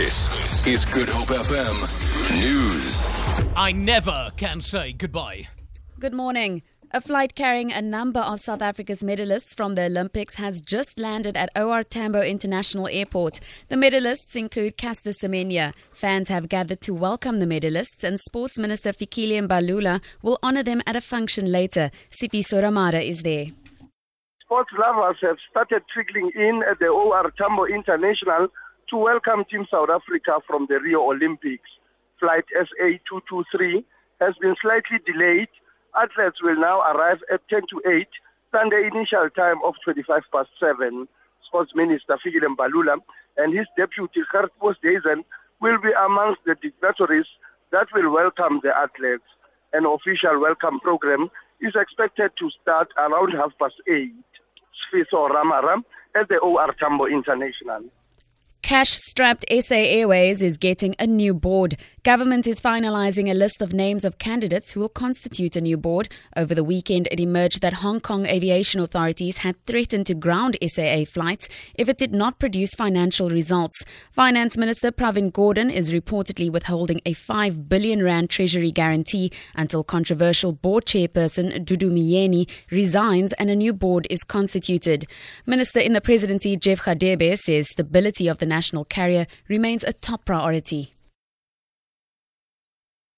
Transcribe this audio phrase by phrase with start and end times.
[0.00, 1.76] This is Good Hope FM
[2.40, 3.06] News.
[3.54, 5.48] I never can say goodbye.
[5.98, 6.62] Good morning.
[6.90, 11.36] A flight carrying a number of South Africa's medalists from the Olympics has just landed
[11.36, 13.40] at OR Tambo International Airport.
[13.68, 15.74] The medalists include Caster Semenya.
[15.92, 20.80] Fans have gathered to welcome the medalists, and Sports Minister Fikile Mbalula will honor them
[20.86, 21.90] at a function later.
[22.10, 23.48] Sipiso Ramada is there.
[24.46, 28.48] Sports lovers have started trickling in at the OR Tambo International
[28.90, 31.70] to welcome Team South Africa from the Rio Olympics.
[32.18, 33.84] Flight SA223
[34.20, 35.48] has been slightly delayed
[35.96, 38.08] Athletes will now arrive at 10 to 8,
[38.52, 41.06] Sunday initial time of 25 past 7.
[41.46, 42.98] Sports Minister Fikile Mbalula
[43.36, 45.24] and his deputy Gert Oosthuizen
[45.60, 47.26] will be amongst the dignitaries
[47.72, 49.24] that will welcome the athletes.
[49.72, 54.12] An official welcome program is expected to start around half past 8.
[54.82, 55.82] Sfiso Ramara
[56.14, 57.82] at the OR Tambo International.
[58.70, 61.76] Cash strapped SA Airways is getting a new board.
[62.04, 66.08] Government is finalizing a list of names of candidates who will constitute a new board.
[66.36, 71.04] Over the weekend, it emerged that Hong Kong aviation authorities had threatened to ground SAA
[71.04, 73.84] flights if it did not produce financial results.
[74.12, 80.52] Finance Minister Pravin Gordhan is reportedly withholding a 5 billion rand treasury guarantee until controversial
[80.52, 85.08] board chairperson Dudu Myeni resigns and a new board is constituted.
[85.44, 90.24] Minister in the presidency Jeff Radebe says stability of the national carrier remains a top
[90.24, 90.94] priority.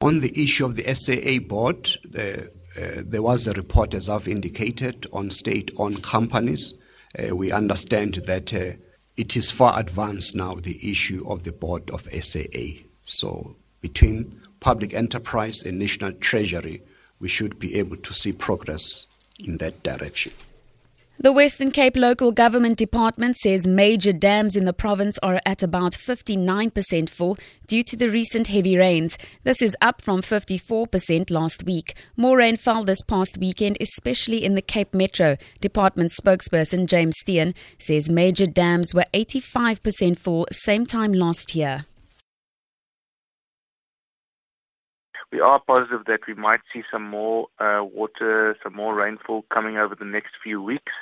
[0.00, 5.06] On the issue of the SAA board, uh, there was a report, as I've indicated,
[5.12, 6.74] on state owned companies.
[7.18, 8.72] Uh, we understand that uh,
[9.16, 12.82] it is far advanced now, the issue of the board of SAA.
[13.02, 16.82] So, between public enterprise and national treasury,
[17.18, 19.06] we should be able to see progress
[19.38, 20.32] in that direction.
[21.18, 25.92] The Western Cape Local Government Department says major dams in the province are at about
[25.92, 29.16] 59% full due to the recent heavy rains.
[29.42, 31.96] This is up from 54% last week.
[32.18, 35.38] More rain fell this past weekend, especially in the Cape Metro.
[35.62, 41.86] Department spokesperson James Styan says major dams were 85% full same time last year.
[45.32, 49.76] We are positive that we might see some more uh, water, some more rainfall coming
[49.76, 50.92] over the next few weeks.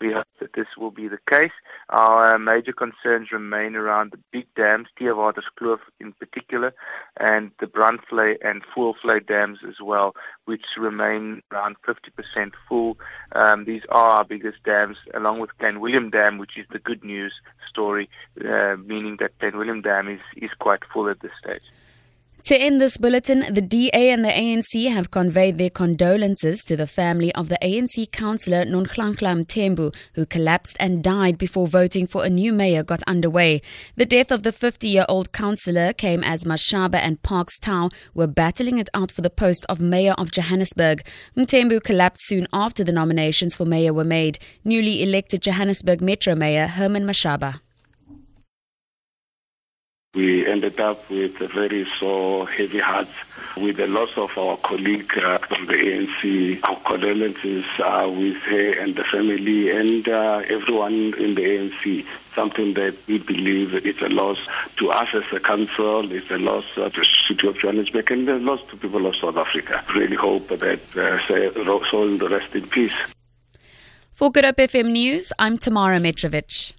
[0.00, 1.50] We hope that this will be the case.
[1.88, 6.72] Our major concerns remain around the big dams, Theewaterskloof in particular,
[7.18, 10.14] and the Brandvlei and Voelvlei dams as well,
[10.44, 12.98] which remain around 50% full.
[13.32, 17.34] Um, these are our biggest dams, along with Clanwilliam Dam, which is the good news
[17.68, 18.08] story,
[18.48, 21.68] uh, meaning that Clanwilliam Dam is, is quite full at this stage.
[22.46, 26.88] To end this bulletin, the DA and the ANC have conveyed their condolences to the
[26.88, 32.28] family of the ANC councillor Nonhlanhla Mthembu, who collapsed and died before voting for a
[32.28, 33.62] new mayor got underway.
[33.94, 38.26] The death of the 50 year old councillor came as Mashaba and Parks Tau were
[38.26, 41.06] battling it out for the post of mayor of Johannesburg.
[41.36, 44.40] Mthembu collapsed soon after the nominations for mayor were made.
[44.64, 47.60] Newly elected Johannesburg Metro Mayor Herman Mashaba.
[50.14, 53.14] We ended up with a very sore, heavy hearts
[53.56, 56.60] with the loss of our colleague uh, from the ANC.
[56.64, 62.04] Our condolences are with her and the family and uh, everyone in the ANC.
[62.34, 64.36] Something that we believe is a loss
[64.76, 68.38] to us as a council, it's a loss to the city of Johannesburg, and a
[68.38, 69.82] loss to people of South Africa.
[69.94, 71.26] Really hope that uh,
[71.88, 72.94] soul rest in peace.
[74.12, 76.74] For Good Hope FM News, I'm Tamara Mitrovic.